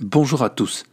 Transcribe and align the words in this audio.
Bonjour 0.00 0.42
à 0.42 0.48
tous, 0.48 0.84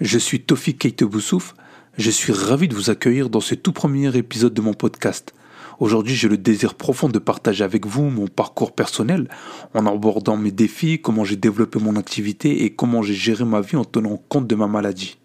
je 0.00 0.18
suis 0.18 0.40
Tofik 0.40 0.78
Keite 0.78 1.04
Boussouf, 1.04 1.54
je 1.98 2.10
suis 2.10 2.32
ravi 2.32 2.66
de 2.66 2.74
vous 2.74 2.88
accueillir 2.88 3.28
dans 3.28 3.40
ce 3.40 3.54
tout 3.54 3.72
premier 3.72 4.16
épisode 4.16 4.54
de 4.54 4.62
mon 4.62 4.72
podcast. 4.72 5.34
Aujourd'hui, 5.80 6.14
j'ai 6.14 6.28
le 6.28 6.38
désir 6.38 6.72
profond 6.72 7.10
de 7.10 7.18
partager 7.18 7.62
avec 7.62 7.84
vous 7.84 8.04
mon 8.04 8.26
parcours 8.26 8.72
personnel 8.72 9.28
en 9.74 9.84
abordant 9.84 10.38
mes 10.38 10.50
défis, 10.50 10.98
comment 10.98 11.24
j'ai 11.24 11.36
développé 11.36 11.78
mon 11.78 11.96
activité 11.96 12.64
et 12.64 12.70
comment 12.70 13.02
j'ai 13.02 13.12
géré 13.12 13.44
ma 13.44 13.60
vie 13.60 13.76
en 13.76 13.84
tenant 13.84 14.16
compte 14.30 14.46
de 14.46 14.54
ma 14.54 14.66
maladie. 14.66 15.18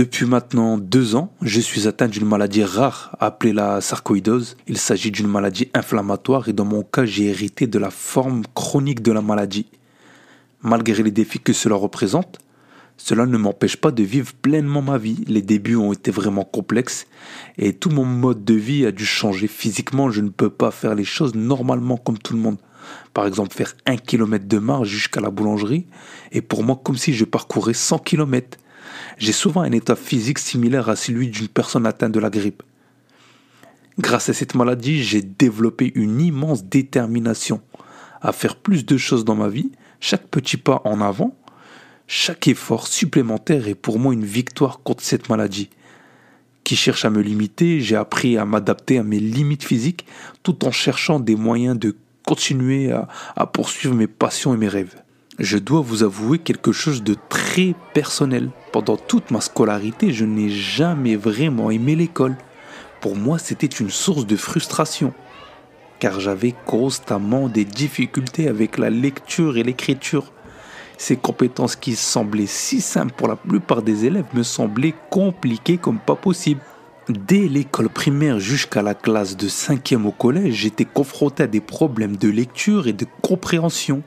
Depuis 0.00 0.24
maintenant 0.24 0.78
deux 0.78 1.14
ans, 1.14 1.30
je 1.42 1.60
suis 1.60 1.86
atteint 1.86 2.08
d'une 2.08 2.24
maladie 2.24 2.64
rare 2.64 3.14
appelée 3.20 3.52
la 3.52 3.82
sarcoïdose. 3.82 4.56
Il 4.66 4.78
s'agit 4.78 5.10
d'une 5.10 5.26
maladie 5.26 5.68
inflammatoire 5.74 6.48
et 6.48 6.54
dans 6.54 6.64
mon 6.64 6.82
cas, 6.82 7.04
j'ai 7.04 7.26
hérité 7.26 7.66
de 7.66 7.78
la 7.78 7.90
forme 7.90 8.44
chronique 8.54 9.02
de 9.02 9.12
la 9.12 9.20
maladie. 9.20 9.66
Malgré 10.62 11.02
les 11.02 11.10
défis 11.10 11.38
que 11.38 11.52
cela 11.52 11.74
représente, 11.74 12.38
cela 12.96 13.26
ne 13.26 13.36
m'empêche 13.36 13.76
pas 13.76 13.90
de 13.90 14.02
vivre 14.02 14.32
pleinement 14.32 14.80
ma 14.80 14.96
vie. 14.96 15.22
Les 15.26 15.42
débuts 15.42 15.76
ont 15.76 15.92
été 15.92 16.10
vraiment 16.10 16.44
complexes 16.44 17.06
et 17.58 17.74
tout 17.74 17.90
mon 17.90 18.06
mode 18.06 18.42
de 18.42 18.54
vie 18.54 18.86
a 18.86 18.92
dû 18.92 19.04
changer. 19.04 19.48
Physiquement, 19.48 20.10
je 20.10 20.22
ne 20.22 20.30
peux 20.30 20.48
pas 20.48 20.70
faire 20.70 20.94
les 20.94 21.04
choses 21.04 21.34
normalement 21.34 21.98
comme 21.98 22.16
tout 22.16 22.32
le 22.32 22.40
monde. 22.40 22.56
Par 23.12 23.26
exemple, 23.26 23.54
faire 23.54 23.76
un 23.84 23.98
kilomètre 23.98 24.48
de 24.48 24.58
marche 24.60 24.88
jusqu'à 24.88 25.20
la 25.20 25.28
boulangerie 25.28 25.84
est 26.32 26.40
pour 26.40 26.64
moi 26.64 26.80
comme 26.82 26.96
si 26.96 27.12
je 27.12 27.26
parcourais 27.26 27.74
100 27.74 27.98
kilomètres. 27.98 28.56
J'ai 29.18 29.32
souvent 29.32 29.62
un 29.62 29.72
état 29.72 29.96
physique 29.96 30.38
similaire 30.38 30.88
à 30.88 30.96
celui 30.96 31.28
d'une 31.28 31.48
personne 31.48 31.86
atteinte 31.86 32.12
de 32.12 32.20
la 32.20 32.30
grippe. 32.30 32.62
Grâce 33.98 34.28
à 34.28 34.32
cette 34.32 34.54
maladie, 34.54 35.02
j'ai 35.02 35.22
développé 35.22 35.92
une 35.94 36.20
immense 36.20 36.64
détermination 36.64 37.60
à 38.22 38.32
faire 38.32 38.56
plus 38.56 38.86
de 38.86 38.96
choses 38.96 39.24
dans 39.24 39.34
ma 39.34 39.48
vie. 39.48 39.72
Chaque 40.00 40.26
petit 40.28 40.56
pas 40.56 40.80
en 40.84 41.00
avant, 41.00 41.36
chaque 42.06 42.48
effort 42.48 42.86
supplémentaire 42.86 43.68
est 43.68 43.74
pour 43.74 43.98
moi 43.98 44.14
une 44.14 44.24
victoire 44.24 44.80
contre 44.82 45.04
cette 45.04 45.28
maladie. 45.28 45.70
Qui 46.64 46.76
cherche 46.76 47.04
à 47.04 47.10
me 47.10 47.20
limiter, 47.20 47.80
j'ai 47.80 47.96
appris 47.96 48.36
à 48.36 48.44
m'adapter 48.44 48.98
à 48.98 49.02
mes 49.02 49.18
limites 49.18 49.64
physiques 49.64 50.06
tout 50.42 50.64
en 50.64 50.70
cherchant 50.70 51.20
des 51.20 51.36
moyens 51.36 51.78
de 51.78 51.96
continuer 52.24 52.92
à, 52.92 53.46
poursuivre 53.46 53.94
mes 53.94 54.06
passions 54.06 54.54
et 54.54 54.56
mes 54.56 54.68
rêves 54.68 55.02
je 55.40 55.56
dois 55.56 55.80
vous 55.80 56.02
avouer 56.02 56.38
quelque 56.38 56.70
chose 56.70 57.02
de 57.02 57.16
très 57.30 57.74
personnel. 57.94 58.50
Pendant 58.72 58.98
toute 58.98 59.30
ma 59.30 59.40
scolarité, 59.40 60.12
je 60.12 60.26
n'ai 60.26 60.50
jamais 60.50 61.16
vraiment 61.16 61.70
aimé 61.70 61.96
l'école. 61.96 62.36
Pour 63.00 63.16
moi, 63.16 63.38
c'était 63.38 63.66
une 63.66 63.88
source 63.88 64.26
de 64.26 64.36
frustration, 64.36 65.14
car 65.98 66.20
j'avais 66.20 66.54
constamment 66.66 67.48
des 67.48 67.64
difficultés 67.64 68.48
avec 68.48 68.76
la 68.76 68.90
lecture 68.90 69.56
et 69.56 69.62
l'écriture. 69.62 70.30
Ces 70.98 71.16
compétences 71.16 71.76
qui 71.76 71.96
semblaient 71.96 72.44
si 72.44 72.82
simples 72.82 73.14
pour 73.16 73.26
la 73.26 73.36
plupart 73.36 73.80
des 73.80 74.04
élèves 74.04 74.26
me 74.34 74.42
semblaient 74.42 74.94
compliquées 75.08 75.78
comme 75.78 75.98
pas 75.98 76.16
possible. 76.16 76.60
Dès 77.08 77.48
l'école 77.48 77.88
primaire 77.88 78.38
jusqu'à 78.38 78.82
la 78.82 78.94
classe 78.94 79.38
de 79.38 79.48
5e 79.48 80.04
au 80.04 80.12
collège, 80.12 80.52
j'étais 80.52 80.84
confronté 80.84 81.44
à 81.44 81.46
des 81.46 81.62
problèmes 81.62 82.16
de 82.16 82.28
lecture 82.28 82.86
et 82.86 82.92
de 82.92 83.06
compréhension. 83.22 84.02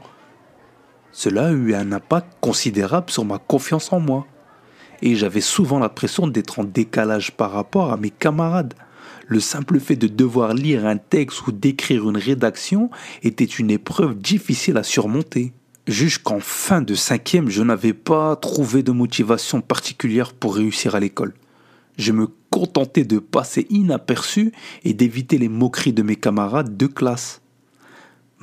Cela 1.15 1.49
a 1.49 1.51
eu 1.51 1.75
un 1.75 1.91
impact 1.91 2.27
considérable 2.41 3.11
sur 3.11 3.23
ma 3.23 3.37
confiance 3.37 3.93
en 3.93 3.99
moi. 3.99 4.25
Et 5.03 5.15
j'avais 5.15 5.41
souvent 5.41 5.77
l'impression 5.77 6.27
d'être 6.27 6.59
en 6.59 6.63
décalage 6.63 7.31
par 7.31 7.51
rapport 7.51 7.93
à 7.93 7.97
mes 7.97 8.09
camarades. 8.09 8.73
Le 9.27 9.39
simple 9.39 9.79
fait 9.79 9.95
de 9.95 10.07
devoir 10.07 10.55
lire 10.55 10.87
un 10.87 10.97
texte 10.97 11.45
ou 11.45 11.51
d'écrire 11.51 12.09
une 12.09 12.17
rédaction 12.17 12.89
était 13.21 13.45
une 13.45 13.69
épreuve 13.69 14.15
difficile 14.15 14.75
à 14.77 14.83
surmonter. 14.83 15.53
Jusqu'en 15.87 16.39
fin 16.39 16.81
de 16.81 16.95
cinquième, 16.95 17.49
je 17.49 17.61
n'avais 17.61 17.93
pas 17.93 18.35
trouvé 18.35 18.81
de 18.81 18.91
motivation 18.91 19.61
particulière 19.61 20.33
pour 20.33 20.55
réussir 20.55 20.95
à 20.95 20.99
l'école. 20.99 21.33
Je 21.97 22.11
me 22.11 22.27
contentais 22.49 23.03
de 23.03 23.19
passer 23.19 23.67
inaperçu 23.69 24.51
et 24.83 24.95
d'éviter 24.95 25.37
les 25.37 25.49
moqueries 25.49 25.93
de 25.93 26.01
mes 26.01 26.15
camarades 26.15 26.75
de 26.75 26.87
classe. 26.87 27.42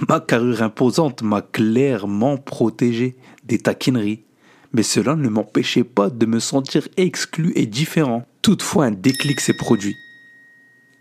Ma 0.09 0.21
carrure 0.21 0.63
imposante 0.63 1.23
m'a 1.23 1.43
clairement 1.43 2.39
protégé 2.39 3.17
des 3.45 3.59
taquineries, 3.59 4.25
mais 4.73 4.83
cela 4.83 5.15
ne 5.15 5.29
m'empêchait 5.29 5.85
pas 5.85 6.11
de 6.11 6.27
me 6.27 6.39
sentir 6.39 6.89
exclu 6.97 7.53
et 7.55 7.67
différent. 7.67 8.25
Toutefois, 8.41 8.87
un 8.87 8.93
déclic 8.93 9.41
s'est 9.41 9.57
produit. 9.57 9.97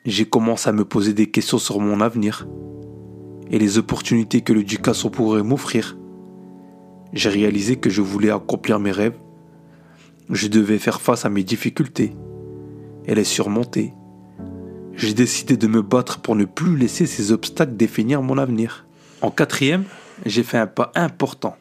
J'ai 0.06 0.26
commencé 0.26 0.70
à 0.70 0.74
me 0.74 0.86
poser 0.86 1.14
des 1.14 1.28
questions 1.28 1.60
sur 1.60 1.80
mon 1.80 2.02
avenir 2.02 2.48
et 3.50 3.60
les 3.60 3.78
opportunités 3.78 4.42
que 4.42 4.54
l'éducation 4.54 5.10
pourrait 5.10 5.44
m'offrir. 5.44 5.98
J'ai 7.14 7.30
réalisé 7.30 7.78
que 7.78 7.90
je 7.90 8.02
voulais 8.02 8.32
accomplir 8.32 8.80
mes 8.80 8.92
rêves. 8.92 9.18
Je 10.30 10.48
devais 10.48 10.78
faire 10.78 11.02
face 11.02 11.26
à 11.26 11.30
mes 11.30 11.44
difficultés 11.44 12.16
et 13.06 13.16
les 13.16 13.24
surmonter. 13.24 13.94
J'ai 14.94 15.14
décidé 15.14 15.56
de 15.58 15.68
me 15.68 15.82
battre 15.82 16.20
pour 16.20 16.36
ne 16.36 16.46
plus 16.46 16.76
laisser 16.76 17.06
ces 17.06 17.32
obstacles 17.32 17.78
définir 17.78 18.22
mon 18.22 18.38
avenir. 18.38 18.86
En 19.22 19.32
quatrième, 19.32 19.84
j'ai 20.26 20.44
fait 20.44 20.58
un 20.58 20.68
pas 20.68 20.94
important 20.96 21.58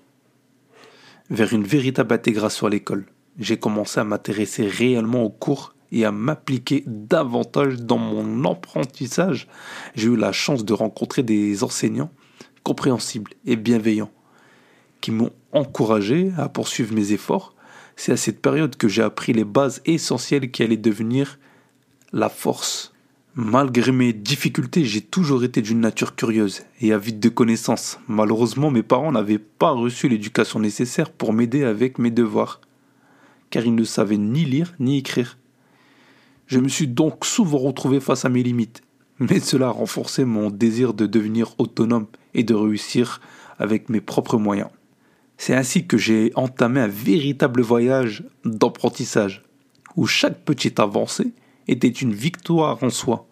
vers 1.29 1.53
une 1.53 1.65
véritable 1.65 2.15
intégration 2.15 2.69
à 2.69 2.71
l'école. 2.71 3.07
J'ai 3.37 3.57
commencé 3.57 3.99
à 3.99 4.05
m'intéresser 4.05 4.69
réellement 4.69 5.25
aux 5.25 5.31
cours 5.31 5.75
et 5.91 6.05
à 6.05 6.13
m'appliquer 6.13 6.85
davantage 6.87 7.79
dans 7.79 7.99
mon 7.99 8.49
apprentissage. 8.49 9.49
J'ai 9.97 10.07
eu 10.07 10.17
la 10.17 10.31
chance 10.31 10.65
de 10.65 10.73
rencontrer 10.73 11.25
des 11.25 11.65
enseignants 11.65 12.13
compréhensibles 12.63 13.33
et 13.45 13.57
bienveillants 13.57 14.13
qui 15.01 15.11
m'ont 15.11 15.33
encouragé 15.51 16.31
à 16.39 16.49
poursuivre 16.49 16.95
mes 16.95 17.13
efforts. 17.13 17.55
C'est 17.97 18.13
à 18.13 18.17
cette 18.17 18.41
période 18.41 18.77
que 18.77 18.87
j'ai 18.87 19.03
appris 19.03 19.33
les 19.33 19.45
bases 19.45 19.83
essentielles 19.85 20.53
qui 20.53 20.63
allaient 20.63 20.77
devenir 20.77 21.41
la 22.13 22.29
force 22.29 22.93
Malgré 23.41 23.93
mes 23.93 24.13
difficultés, 24.13 24.85
j'ai 24.85 25.01
toujours 25.01 25.45
été 25.45 25.63
d'une 25.63 25.79
nature 25.79 26.17
curieuse 26.17 26.63
et 26.81 26.93
avide 26.93 27.21
de 27.21 27.29
connaissances. 27.29 28.01
Malheureusement, 28.09 28.73
mes 28.73 28.83
parents 28.83 29.13
n'avaient 29.13 29.39
pas 29.39 29.71
reçu 29.71 30.09
l'éducation 30.09 30.59
nécessaire 30.59 31.13
pour 31.13 31.33
m'aider 31.33 31.63
avec 31.63 32.01
mes 32.01 32.11
devoirs, 32.11 32.61
car 33.51 33.65
ils 33.65 33.77
ne 33.77 33.85
savaient 33.85 34.17
ni 34.17 34.45
lire 34.45 34.75
ni 34.81 34.99
écrire. 34.99 35.39
Je 36.49 36.59
me 36.59 36.67
suis 36.67 36.89
donc 36.89 37.25
souvent 37.25 37.59
retrouvé 37.59 38.01
face 38.01 38.25
à 38.25 38.29
mes 38.29 38.43
limites, 38.43 38.83
mais 39.21 39.39
cela 39.39 39.69
a 39.69 39.71
renforcé 39.71 40.25
mon 40.25 40.51
désir 40.51 40.93
de 40.93 41.07
devenir 41.07 41.55
autonome 41.59 42.09
et 42.35 42.43
de 42.43 42.55
réussir 42.55 43.21
avec 43.61 43.89
mes 43.89 44.01
propres 44.01 44.37
moyens. 44.37 44.71
C'est 45.37 45.55
ainsi 45.55 45.87
que 45.87 45.97
j'ai 45.97 46.33
entamé 46.35 46.81
un 46.81 46.89
véritable 46.89 47.63
voyage 47.63 48.25
d'apprentissage, 48.45 49.45
où 49.95 50.09
chaque 50.09 50.45
petite 50.45 50.81
avancée 50.81 51.31
était 51.69 51.89
une 51.89 52.13
victoire 52.13 52.83
en 52.83 52.91
soi. 52.91 53.27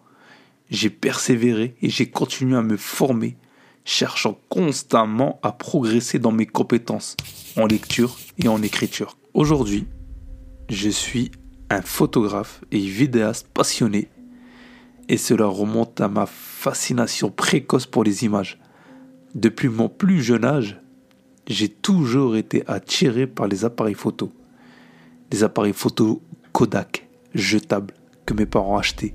J'ai 0.69 0.89
persévéré 0.89 1.75
et 1.81 1.89
j'ai 1.89 2.09
continué 2.09 2.55
à 2.55 2.61
me 2.61 2.77
former, 2.77 3.35
cherchant 3.83 4.39
constamment 4.49 5.39
à 5.43 5.51
progresser 5.51 6.19
dans 6.19 6.31
mes 6.31 6.45
compétences 6.45 7.17
en 7.57 7.65
lecture 7.65 8.17
et 8.37 8.47
en 8.47 8.61
écriture. 8.61 9.17
Aujourd'hui, 9.33 9.87
je 10.69 10.89
suis 10.89 11.31
un 11.69 11.81
photographe 11.81 12.61
et 12.71 12.79
vidéaste 12.79 13.47
passionné 13.53 14.09
et 15.09 15.17
cela 15.17 15.45
remonte 15.45 16.01
à 16.01 16.09
ma 16.09 16.25
fascination 16.25 17.31
précoce 17.31 17.85
pour 17.85 18.03
les 18.03 18.25
images. 18.25 18.59
Depuis 19.35 19.69
mon 19.69 19.89
plus 19.89 20.21
jeune 20.21 20.45
âge, 20.45 20.79
j'ai 21.47 21.69
toujours 21.69 22.35
été 22.35 22.63
attiré 22.67 23.25
par 23.25 23.47
les 23.47 23.63
appareils 23.63 23.93
photo. 23.93 24.31
Des 25.29 25.43
appareils 25.43 25.73
photo 25.73 26.21
Kodak, 26.51 27.07
jetables, 27.33 27.93
que 28.27 28.35
mes 28.35 28.45
parents 28.45 28.77
achetaient. 28.77 29.13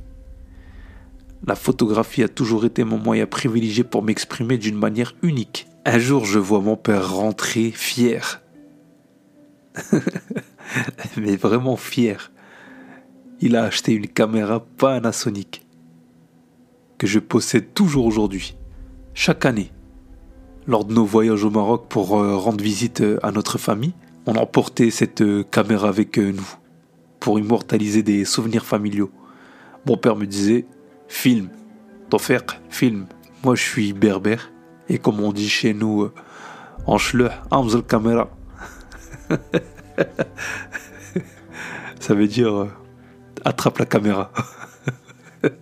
La 1.47 1.55
photographie 1.55 2.25
a 2.25 2.29
toujours 2.29 2.65
été 2.65 2.83
mon 2.83 2.99
moyen 2.99 3.27
privilégié 3.27 3.85
pour 3.85 4.03
m'exprimer 4.03 4.59
d'une 4.59 4.79
manière 4.79 5.15
unique. 5.23 5.69
Un 5.85 5.99
jour, 5.99 6.25
je 6.25 6.39
vois 6.39 6.61
mon 6.61 6.77
père 6.77 7.15
rentrer 7.15 7.71
fier. 7.71 8.41
Mais 11.17 11.37
vraiment 11.37 11.77
fier. 11.77 12.33
Il 13.41 13.57
a 13.57 13.65
acheté 13.65 13.93
une 13.93 14.09
caméra 14.09 14.65
Panasonic 14.79 15.67
que 16.99 17.07
je 17.09 17.19
possède 17.19 17.75
toujours 17.75 18.07
aujourd'hui. 18.07 18.57
Chaque 19.15 19.45
année, 19.45 19.73
lors 20.69 20.85
de 20.85 20.95
nos 20.95 21.05
voyages 21.05 21.43
au 21.43 21.51
Maroc 21.51 21.87
pour 21.89 22.17
euh, 22.21 22.37
rendre 22.37 22.63
visite 22.63 23.01
euh, 23.01 23.19
à 23.25 23.33
notre 23.33 23.59
famille, 23.59 23.95
on 24.27 24.37
emportait 24.37 24.91
cette 24.91 25.21
euh, 25.21 25.43
caméra 25.43 25.89
avec 25.89 26.17
nous. 26.19 26.55
Pour 27.23 27.39
immortaliser 27.39 28.03
des 28.03 28.25
souvenirs 28.25 28.67
familiaux. 28.67 29.13
Mon 29.87 29.97
père 29.97 30.17
me 30.17 30.27
disait 30.27 30.67
Film, 31.07 31.51
ton 32.11 32.19
frère, 32.19 32.43
film. 32.69 33.07
Moi 33.45 33.55
je 33.55 33.63
suis 33.63 33.93
berbère. 33.93 34.51
Et 34.89 34.99
comme 34.99 35.21
on 35.21 35.33
dit 35.33 35.49
chez 35.49 35.73
nous, 35.73 36.03
euh, 36.03 36.13
en 36.85 36.97
chleu, 36.97 37.31
amzel 37.53 37.85
caméra. 37.85 38.29
Ça 42.01 42.15
veut 42.15 42.27
dire 42.27 42.53
euh, 42.53 42.69
attrape 43.45 43.79
la 43.79 43.87
caméra. 43.87 44.33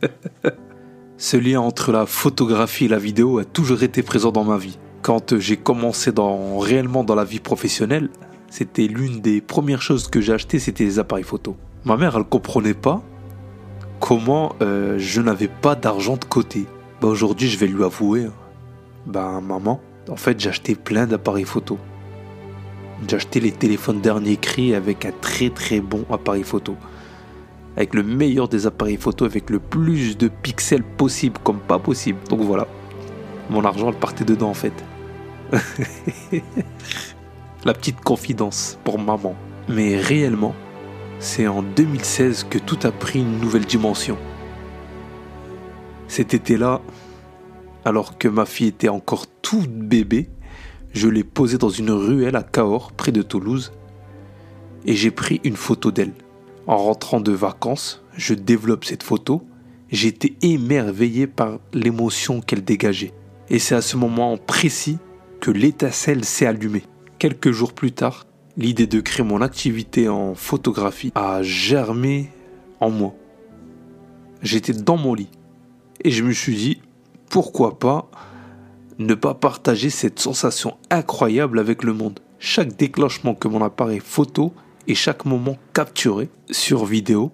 Ce 1.19 1.37
lien 1.37 1.61
entre 1.61 1.93
la 1.93 2.07
photographie 2.07 2.87
et 2.87 2.89
la 2.89 2.99
vidéo 2.99 3.39
a 3.39 3.45
toujours 3.45 3.83
été 3.83 4.03
présent 4.03 4.33
dans 4.33 4.45
ma 4.45 4.57
vie. 4.57 4.79
Quand 5.03 5.39
j'ai 5.39 5.59
commencé 5.59 6.11
dans, 6.11 6.59
réellement 6.59 7.05
dans 7.05 7.15
la 7.15 7.25
vie 7.25 7.41
professionnelle, 7.41 8.09
c'était 8.51 8.89
l'une 8.89 9.21
des 9.21 9.41
premières 9.41 9.81
choses 9.81 10.09
que 10.09 10.21
j'ai 10.21 10.33
achetées, 10.33 10.59
c'était 10.59 10.85
les 10.85 10.99
appareils 10.99 11.25
photo. 11.25 11.57
Ma 11.85 11.97
mère, 11.97 12.17
elle 12.17 12.25
comprenait 12.25 12.75
pas 12.75 13.01
comment 14.01 14.55
euh, 14.61 14.97
je 14.99 15.21
n'avais 15.21 15.49
pas 15.49 15.77
d'argent 15.77 16.17
de 16.17 16.25
côté. 16.25 16.67
Bah 17.01 17.09
aujourd'hui, 17.09 17.49
je 17.49 17.57
vais 17.57 17.69
lui 17.69 17.85
avouer, 17.85 18.25
hein. 18.25 18.33
bah 19.07 19.41
maman, 19.41 19.81
en 20.09 20.17
fait, 20.17 20.39
j'ai 20.39 20.49
acheté 20.49 20.75
plein 20.75 21.07
d'appareils 21.07 21.45
photo. 21.45 21.79
J'ai 23.07 23.17
acheté 23.17 23.41
les 23.41 23.53
téléphones 23.53 24.01
dernier 24.01 24.37
cri 24.37 24.75
avec 24.75 25.05
un 25.07 25.13
très 25.21 25.49
très 25.51 25.81
bon 25.81 26.05
appareil 26.11 26.43
photo. 26.43 26.77
Avec 27.77 27.95
le 27.95 28.03
meilleur 28.03 28.49
des 28.49 28.67
appareils 28.67 28.97
photo, 28.97 29.25
avec 29.25 29.49
le 29.49 29.61
plus 29.61 30.19
de 30.19 30.29
pixels 30.29 30.83
possible, 30.83 31.39
comme 31.45 31.61
pas 31.61 31.79
possible. 31.79 32.19
Donc 32.29 32.41
voilà, 32.41 32.67
mon 33.49 33.65
argent, 33.65 33.89
elle 33.89 33.95
partait 33.99 34.25
dedans 34.25 34.51
en 34.51 34.55
fait. 34.55 34.75
La 37.63 37.75
petite 37.75 38.01
confidence 38.01 38.79
pour 38.85 38.99
maman. 38.99 39.37
Mais 39.69 39.99
réellement, 39.99 40.55
c'est 41.19 41.47
en 41.47 41.63
2016 41.63 42.47
que 42.49 42.57
tout 42.57 42.79
a 42.85 42.91
pris 42.91 43.19
une 43.19 43.39
nouvelle 43.39 43.67
dimension. 43.67 44.17
Cet 46.09 46.33
été-là, 46.33 46.81
alors 47.85 48.17
que 48.17 48.29
ma 48.29 48.47
fille 48.47 48.69
était 48.69 48.89
encore 48.89 49.27
toute 49.43 49.71
bébé, 49.71 50.31
je 50.95 51.09
l'ai 51.09 51.23
posée 51.23 51.59
dans 51.59 51.69
une 51.69 51.91
ruelle 51.91 52.35
à 52.35 52.43
Cahors, 52.43 52.93
près 52.93 53.13
de 53.13 53.21
Toulouse, 53.21 53.73
et 54.87 54.95
j'ai 54.95 55.11
pris 55.11 55.43
une 55.45 55.57
photo 55.57 55.91
d'elle. 55.91 56.15
En 56.67 56.79
rentrant 56.79 57.21
de 57.21 57.33
vacances, 57.33 58.03
je 58.17 58.33
développe 58.33 58.87
cette 58.87 59.03
photo. 59.03 59.47
J'étais 59.91 60.33
émerveillé 60.41 61.27
par 61.27 61.59
l'émotion 61.75 62.41
qu'elle 62.41 62.65
dégageait. 62.65 63.13
Et 63.51 63.59
c'est 63.59 63.75
à 63.75 63.83
ce 63.83 63.99
moment 63.99 64.39
précis 64.39 64.97
que 65.41 65.51
l'étincelle 65.51 66.25
s'est 66.25 66.47
allumée. 66.47 66.85
Quelques 67.21 67.51
jours 67.51 67.75
plus 67.75 67.93
tard, 67.93 68.27
l'idée 68.57 68.87
de 68.87 68.99
créer 68.99 69.27
mon 69.27 69.43
activité 69.43 70.09
en 70.09 70.35
photographie 70.35 71.13
a 71.15 71.43
germé 71.43 72.31
en 72.81 72.89
moi. 72.89 73.13
J'étais 74.41 74.73
dans 74.73 74.97
mon 74.97 75.13
lit 75.13 75.29
et 76.03 76.13
je 76.13 76.25
me 76.25 76.33
suis 76.33 76.57
dit, 76.57 76.81
pourquoi 77.29 77.79
pas 77.79 78.11
ne 78.99 79.13
pas 79.13 79.35
partager 79.35 79.91
cette 79.91 80.19
sensation 80.19 80.79
incroyable 80.89 81.59
avec 81.59 81.85
le 81.85 81.93
monde. 81.93 82.21
Chaque 82.39 82.75
déclenchement 82.75 83.35
que 83.35 83.49
mon 83.49 83.63
appareil 83.63 84.01
photo 84.01 84.55
et 84.89 84.95
chaque 84.95 85.27
moment 85.27 85.59
capturé 85.75 86.31
sur 86.51 86.87
vidéo 86.87 87.33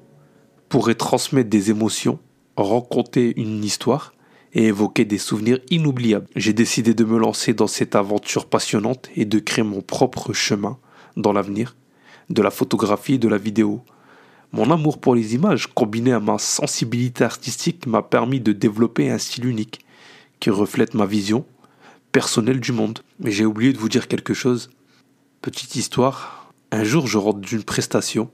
pourrait 0.68 0.96
transmettre 0.96 1.48
des 1.48 1.70
émotions, 1.70 2.18
raconter 2.56 3.40
une 3.40 3.62
histoire 3.62 4.15
et 4.52 4.64
évoquer 4.64 5.04
des 5.04 5.18
souvenirs 5.18 5.58
inoubliables. 5.70 6.26
J'ai 6.36 6.52
décidé 6.52 6.94
de 6.94 7.04
me 7.04 7.18
lancer 7.18 7.54
dans 7.54 7.66
cette 7.66 7.94
aventure 7.94 8.46
passionnante 8.46 9.08
et 9.14 9.24
de 9.24 9.38
créer 9.38 9.64
mon 9.64 9.82
propre 9.82 10.32
chemin 10.32 10.78
dans 11.16 11.32
l'avenir, 11.32 11.76
de 12.30 12.42
la 12.42 12.50
photographie 12.50 13.14
et 13.14 13.18
de 13.18 13.28
la 13.28 13.38
vidéo. 13.38 13.82
Mon 14.52 14.70
amour 14.70 14.98
pour 14.98 15.14
les 15.14 15.34
images, 15.34 15.66
combiné 15.66 16.12
à 16.12 16.20
ma 16.20 16.38
sensibilité 16.38 17.24
artistique, 17.24 17.86
m'a 17.86 18.02
permis 18.02 18.40
de 18.40 18.52
développer 18.52 19.10
un 19.10 19.18
style 19.18 19.46
unique 19.46 19.80
qui 20.40 20.50
reflète 20.50 20.94
ma 20.94 21.06
vision 21.06 21.44
personnelle 22.12 22.60
du 22.60 22.72
monde. 22.72 23.00
Mais 23.20 23.30
j'ai 23.30 23.44
oublié 23.44 23.72
de 23.72 23.78
vous 23.78 23.88
dire 23.88 24.08
quelque 24.08 24.34
chose. 24.34 24.70
Petite 25.42 25.76
histoire. 25.76 26.52
Un 26.72 26.84
jour, 26.84 27.06
je 27.06 27.18
rentre 27.18 27.40
d'une 27.40 27.62
prestation 27.62 28.30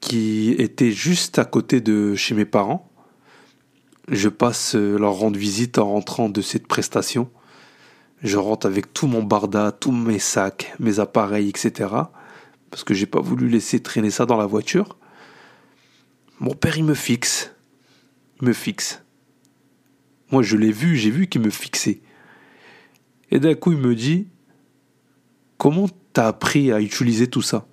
qui 0.00 0.50
était 0.58 0.90
juste 0.90 1.38
à 1.38 1.44
côté 1.44 1.80
de 1.80 2.14
chez 2.14 2.34
mes 2.34 2.44
parents. 2.44 2.89
Je 4.10 4.28
passe 4.28 4.74
leur 4.74 5.14
rendre 5.14 5.38
visite 5.38 5.78
en 5.78 5.86
rentrant 5.86 6.28
de 6.28 6.42
cette 6.42 6.66
prestation. 6.66 7.30
Je 8.22 8.36
rentre 8.36 8.66
avec 8.66 8.92
tout 8.92 9.06
mon 9.06 9.22
barda, 9.22 9.72
tous 9.72 9.92
mes 9.92 10.18
sacs, 10.18 10.74
mes 10.78 11.00
appareils, 11.00 11.48
etc 11.48 11.86
parce 12.70 12.84
que 12.84 12.94
j'ai 12.94 13.06
pas 13.06 13.20
voulu 13.20 13.48
laisser 13.48 13.80
traîner 13.80 14.10
ça 14.10 14.26
dans 14.26 14.36
la 14.36 14.46
voiture. 14.46 14.96
Mon 16.38 16.54
père, 16.54 16.78
il 16.78 16.84
me 16.84 16.94
fixe. 16.94 17.54
Il 18.40 18.48
me 18.48 18.52
fixe. 18.52 19.02
Moi, 20.30 20.42
je 20.42 20.56
l'ai 20.56 20.72
vu, 20.72 20.96
j'ai 20.96 21.10
vu 21.10 21.26
qu'il 21.26 21.42
me 21.42 21.50
fixait. 21.50 22.00
Et 23.30 23.40
d'un 23.40 23.54
coup, 23.54 23.72
il 23.72 23.78
me 23.78 23.94
dit 23.94 24.28
Comment 25.58 25.88
t'as 26.12 26.28
appris 26.28 26.72
à 26.72 26.80
utiliser 26.80 27.26
tout 27.26 27.42
ça? 27.42 27.66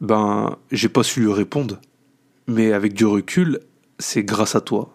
Ben, 0.00 0.58
j'ai 0.70 0.90
pas 0.90 1.02
su 1.02 1.20
lui 1.20 1.32
répondre. 1.32 1.80
Mais 2.46 2.72
avec 2.72 2.92
du 2.92 3.06
recul, 3.06 3.60
c'est 3.98 4.22
grâce 4.22 4.54
à 4.54 4.60
toi. 4.60 4.94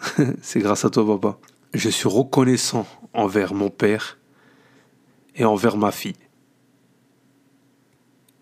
c'est 0.42 0.60
grâce 0.60 0.84
à 0.84 0.90
toi, 0.90 1.06
papa. 1.06 1.38
Je 1.74 1.88
suis 1.88 2.08
reconnaissant 2.08 2.86
envers 3.12 3.54
mon 3.54 3.70
père 3.70 4.18
et 5.36 5.44
envers 5.44 5.76
ma 5.76 5.92
fille 5.92 6.16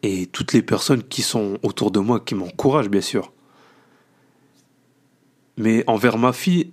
et 0.06 0.26
toutes 0.26 0.52
les 0.52 0.62
personnes 0.62 1.02
qui 1.02 1.22
sont 1.22 1.58
autour 1.62 1.90
de 1.90 1.98
moi, 1.98 2.20
qui 2.20 2.34
m'encouragent 2.34 2.88
bien 2.88 3.00
sûr. 3.00 3.32
Mais 5.56 5.82
envers 5.86 6.18
ma 6.18 6.32
fille, 6.32 6.72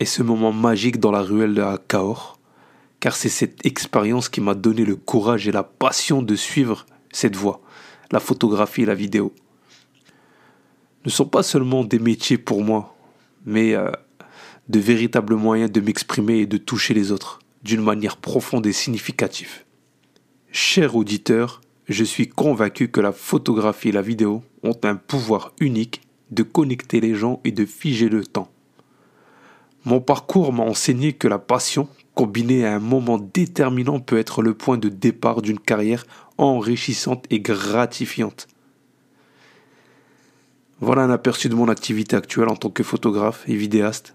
et 0.00 0.04
ce 0.04 0.22
moment 0.22 0.52
magique 0.52 1.00
dans 1.00 1.10
la 1.10 1.22
ruelle 1.22 1.54
de 1.54 1.76
Cahors, 1.88 2.38
car 3.00 3.16
c'est 3.16 3.28
cette 3.28 3.66
expérience 3.66 4.28
qui 4.28 4.40
m'a 4.40 4.54
donné 4.54 4.84
le 4.84 4.94
courage 4.94 5.48
et 5.48 5.52
la 5.52 5.64
passion 5.64 6.22
de 6.22 6.36
suivre 6.36 6.86
cette 7.10 7.34
voie, 7.34 7.60
la 8.12 8.20
photographie 8.20 8.82
et 8.82 8.86
la 8.86 8.94
vidéo. 8.94 9.32
Ne 11.04 11.10
sont 11.10 11.26
pas 11.26 11.42
seulement 11.42 11.84
des 11.84 11.98
métiers 11.98 12.38
pour 12.38 12.62
moi, 12.62 12.94
mais 13.48 13.74
euh, 13.74 13.90
de 14.68 14.78
véritables 14.78 15.34
moyens 15.34 15.72
de 15.72 15.80
m'exprimer 15.80 16.40
et 16.40 16.46
de 16.46 16.58
toucher 16.58 16.94
les 16.94 17.10
autres 17.10 17.40
d'une 17.64 17.82
manière 17.82 18.18
profonde 18.18 18.66
et 18.66 18.72
significative. 18.72 19.64
Cher 20.52 20.94
auditeur, 20.94 21.62
je 21.88 22.04
suis 22.04 22.28
convaincu 22.28 22.88
que 22.88 23.00
la 23.00 23.10
photographie 23.12 23.88
et 23.88 23.92
la 23.92 24.02
vidéo 24.02 24.44
ont 24.62 24.76
un 24.84 24.96
pouvoir 24.96 25.52
unique 25.60 26.02
de 26.30 26.42
connecter 26.42 27.00
les 27.00 27.14
gens 27.14 27.40
et 27.44 27.50
de 27.50 27.64
figer 27.64 28.10
le 28.10 28.24
temps. 28.24 28.50
Mon 29.86 30.00
parcours 30.00 30.52
m'a 30.52 30.64
enseigné 30.64 31.14
que 31.14 31.26
la 31.26 31.38
passion, 31.38 31.88
combinée 32.14 32.66
à 32.66 32.74
un 32.74 32.80
moment 32.80 33.18
déterminant, 33.18 33.98
peut 33.98 34.18
être 34.18 34.42
le 34.42 34.52
point 34.52 34.76
de 34.76 34.90
départ 34.90 35.40
d'une 35.40 35.58
carrière 35.58 36.04
enrichissante 36.36 37.24
et 37.30 37.40
gratifiante. 37.40 38.46
Voilà 40.80 41.02
un 41.02 41.10
aperçu 41.10 41.48
de 41.48 41.56
mon 41.56 41.68
activité 41.68 42.14
actuelle 42.14 42.48
en 42.48 42.56
tant 42.56 42.70
que 42.70 42.84
photographe 42.84 43.42
et 43.48 43.56
vidéaste, 43.56 44.14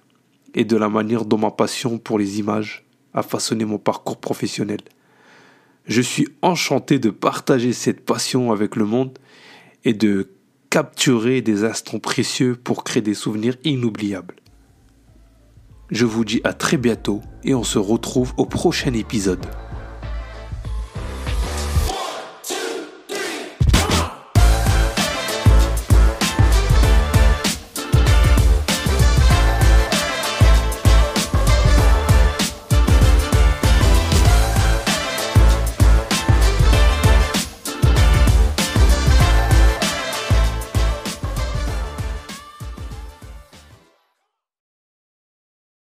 et 0.54 0.64
de 0.64 0.78
la 0.78 0.88
manière 0.88 1.26
dont 1.26 1.38
ma 1.38 1.52
passion 1.52 1.98
pour 1.98 2.18
les 2.18 2.40
images 2.40 2.86
a 3.14 3.22
façonné 3.22 3.66
mon 3.66 3.78
parcours 3.78 4.18
professionnel. 4.18 4.80
Je 5.86 6.02
suis 6.02 6.30
enchanté 6.42 7.00
de 7.00 7.10
partager 7.10 7.74
cette 7.74 8.06
passion 8.06 8.52
avec 8.52 8.78
le 8.78 8.86
monde 8.86 9.20
et 9.84 9.94
de 9.94 10.30
capturer 10.70 11.42
des 11.42 11.66
instants 11.66 12.00
précieux 12.00 12.56
pour 12.56 12.84
créer 12.84 13.02
des 13.02 13.14
souvenirs 13.14 13.58
inoubliables. 13.66 14.36
Je 15.92 16.06
vous 16.06 16.24
dis 16.24 16.40
à 16.46 16.54
très 16.54 16.78
bientôt 16.78 17.22
et 17.44 17.54
on 17.54 17.64
se 17.64 17.78
retrouve 17.78 18.34
au 18.38 18.46
prochain 18.46 18.94
épisode. 18.94 19.46